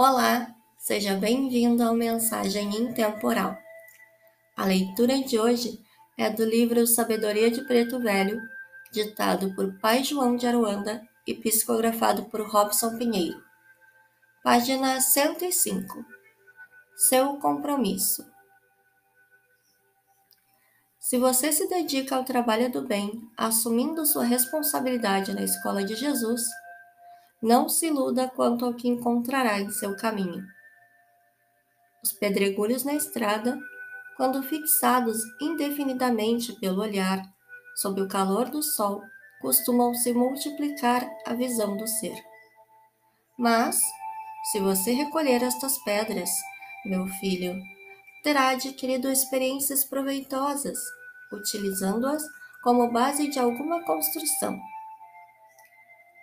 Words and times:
Olá, 0.00 0.54
seja 0.76 1.16
bem-vindo 1.16 1.82
ao 1.82 1.92
Mensagem 1.92 2.68
Intemporal. 2.68 3.58
A 4.56 4.64
leitura 4.64 5.20
de 5.24 5.40
hoje 5.40 5.76
é 6.16 6.30
do 6.30 6.44
livro 6.44 6.86
Sabedoria 6.86 7.50
de 7.50 7.62
Preto 7.62 7.98
Velho, 7.98 8.40
ditado 8.92 9.52
por 9.56 9.76
Pai 9.80 10.04
João 10.04 10.36
de 10.36 10.46
Aruanda 10.46 11.02
e 11.26 11.34
psicografado 11.34 12.26
por 12.26 12.48
Robson 12.48 12.96
Pinheiro. 12.96 13.42
Página 14.44 15.00
105. 15.00 16.04
Seu 17.08 17.34
compromisso. 17.38 18.24
Se 21.00 21.18
você 21.18 21.50
se 21.50 21.68
dedica 21.68 22.14
ao 22.14 22.22
trabalho 22.22 22.70
do 22.70 22.86
bem, 22.86 23.20
assumindo 23.36 24.06
sua 24.06 24.22
responsabilidade 24.22 25.34
na 25.34 25.42
escola 25.42 25.82
de 25.82 25.96
Jesus, 25.96 26.42
não 27.40 27.68
se 27.68 27.86
iluda 27.86 28.28
quanto 28.28 28.64
ao 28.64 28.74
que 28.74 28.88
encontrará 28.88 29.60
em 29.60 29.70
seu 29.70 29.96
caminho. 29.96 30.44
Os 32.02 32.12
pedregulhos 32.12 32.84
na 32.84 32.94
estrada, 32.94 33.58
quando 34.16 34.42
fixados 34.42 35.18
indefinidamente 35.40 36.52
pelo 36.58 36.82
olhar, 36.82 37.22
sob 37.76 38.00
o 38.00 38.08
calor 38.08 38.48
do 38.48 38.62
sol, 38.62 39.02
costumam 39.40 39.94
se 39.94 40.12
multiplicar 40.12 41.08
a 41.26 41.34
visão 41.34 41.76
do 41.76 41.86
ser. 41.86 42.16
Mas, 43.38 43.78
se 44.50 44.58
você 44.58 44.92
recolher 44.92 45.42
estas 45.42 45.78
pedras, 45.84 46.30
meu 46.84 47.06
filho, 47.20 47.54
terá 48.24 48.48
adquirido 48.48 49.10
experiências 49.10 49.84
proveitosas, 49.84 50.78
utilizando-as 51.32 52.22
como 52.64 52.90
base 52.90 53.28
de 53.28 53.38
alguma 53.38 53.84
construção 53.84 54.58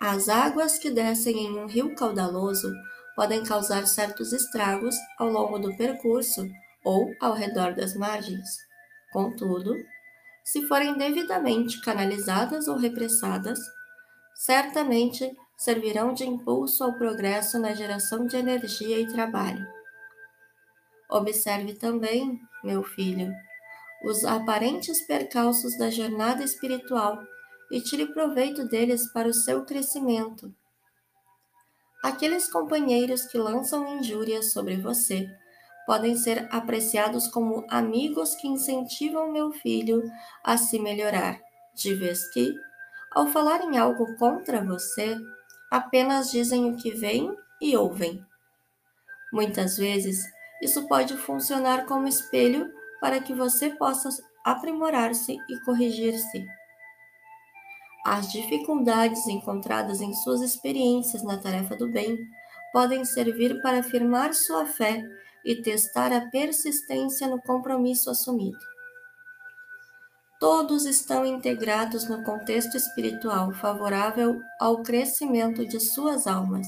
as 0.07 0.29
águas 0.29 0.77
que 0.77 0.91
descem 0.91 1.47
em 1.47 1.57
um 1.57 1.65
rio 1.65 1.95
caudaloso 1.95 2.71
podem 3.15 3.43
causar 3.43 3.87
certos 3.87 4.33
estragos 4.33 4.95
ao 5.17 5.29
longo 5.29 5.57
do 5.57 5.75
percurso 5.75 6.47
ou 6.83 7.11
ao 7.19 7.33
redor 7.33 7.73
das 7.73 7.95
margens. 7.95 8.47
Contudo, 9.11 9.73
se 10.43 10.67
forem 10.67 10.95
devidamente 10.95 11.81
canalizadas 11.81 12.67
ou 12.67 12.77
repressadas, 12.77 13.57
certamente 14.35 15.35
servirão 15.57 16.13
de 16.13 16.23
impulso 16.23 16.83
ao 16.83 16.93
progresso 16.93 17.57
na 17.57 17.73
geração 17.73 18.27
de 18.27 18.37
energia 18.37 18.99
e 18.99 19.07
trabalho. 19.07 19.65
Observe 21.09 21.73
também, 21.73 22.39
meu 22.63 22.83
filho, 22.83 23.33
os 24.03 24.23
aparentes 24.23 25.01
percalços 25.07 25.75
da 25.79 25.89
jornada 25.89 26.43
espiritual 26.43 27.17
e 27.75 27.81
tire 27.81 28.05
proveito 28.05 28.63
deles 28.63 29.11
para 29.11 29.27
o 29.27 29.33
seu 29.33 29.65
crescimento. 29.65 30.49
Aqueles 32.01 32.49
companheiros 32.49 33.25
que 33.25 33.37
lançam 33.37 33.97
injúrias 33.97 34.53
sobre 34.53 34.77
você 34.77 35.29
podem 35.85 36.15
ser 36.15 36.47
apreciados 36.55 37.27
como 37.27 37.65
amigos 37.69 38.33
que 38.35 38.47
incentivam 38.47 39.29
meu 39.29 39.51
filho 39.51 40.01
a 40.41 40.55
se 40.55 40.79
melhorar, 40.79 41.37
de 41.75 41.93
vez 41.93 42.25
que, 42.31 42.55
ao 43.11 43.27
falarem 43.27 43.77
algo 43.77 44.15
contra 44.15 44.63
você, 44.63 45.17
apenas 45.69 46.31
dizem 46.31 46.71
o 46.71 46.77
que 46.77 46.91
veem 46.91 47.35
e 47.59 47.75
ouvem. 47.75 48.25
Muitas 49.33 49.75
vezes, 49.75 50.23
isso 50.61 50.87
pode 50.87 51.17
funcionar 51.17 51.85
como 51.85 52.07
espelho 52.07 52.71
para 53.01 53.19
que 53.19 53.33
você 53.33 53.71
possa 53.71 54.07
aprimorar-se 54.45 55.37
e 55.49 55.59
corrigir-se. 55.65 56.64
As 58.05 58.31
dificuldades 58.31 59.25
encontradas 59.25 59.99
em 59.99 60.13
suas 60.13 60.41
experiências 60.41 61.23
na 61.23 61.39
tarefa 61.39 61.75
do 61.75 61.87
bem 61.89 62.15
podem 62.71 63.03
servir 63.03 63.59
para 63.63 63.79
afirmar 63.79 64.31
sua 64.35 64.67
fé 64.67 65.03
e 65.43 65.55
testar 65.55 66.13
a 66.13 66.29
persistência 66.29 67.27
no 67.27 67.41
compromisso 67.41 68.11
assumido. 68.11 68.59
Todos 70.39 70.85
estão 70.85 71.25
integrados 71.25 72.07
no 72.07 72.23
contexto 72.23 72.77
espiritual 72.77 73.51
favorável 73.53 74.39
ao 74.59 74.83
crescimento 74.83 75.65
de 75.65 75.79
suas 75.79 76.27
almas. 76.27 76.67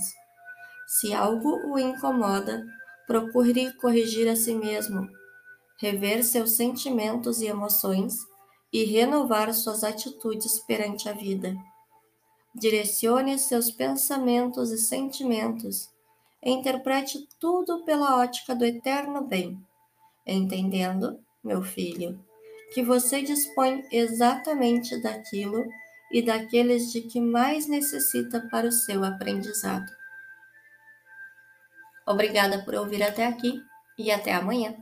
Se 0.87 1.13
algo 1.13 1.71
o 1.71 1.77
incomoda, 1.77 2.65
procure 3.05 3.71
corrigir 3.73 4.27
a 4.27 4.35
si 4.35 4.55
mesmo, 4.55 5.07
rever 5.77 6.23
seus 6.23 6.53
sentimentos 6.53 7.41
e 7.41 7.45
emoções 7.45 8.15
e 8.71 8.83
renovar 8.83 9.53
suas 9.53 9.83
atitudes 9.83 10.59
perante 10.59 11.07
a 11.07 11.13
vida. 11.13 11.55
Direcione 12.53 13.37
seus 13.37 13.71
pensamentos 13.71 14.71
e 14.71 14.77
sentimentos. 14.77 15.89
Interprete 16.43 17.27
tudo 17.39 17.83
pela 17.83 18.17
ótica 18.17 18.55
do 18.55 18.65
eterno 18.65 19.21
bem, 19.21 19.59
entendendo, 20.25 21.19
meu 21.43 21.61
filho, 21.61 22.19
que 22.73 22.83
você 22.83 23.21
dispõe 23.21 23.83
exatamente 23.91 25.01
daquilo 25.01 25.65
e 26.11 26.21
daqueles 26.21 26.91
de 26.91 27.01
que 27.01 27.19
mais 27.19 27.67
necessita 27.67 28.47
para 28.49 28.67
o 28.67 28.71
seu 28.71 29.03
aprendizado. 29.03 29.91
Obrigada 32.05 32.63
por 32.63 32.75
ouvir 32.75 33.03
até 33.03 33.25
aqui 33.25 33.61
e 33.97 34.11
até 34.11 34.33
amanhã. 34.33 34.75